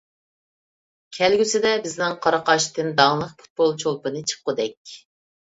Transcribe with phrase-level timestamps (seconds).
[1.17, 4.99] كەلگۈسىدە بىزنىڭ قاراقاشتىن داڭلىق پۇتبول چولپىنى چىققۇدەك.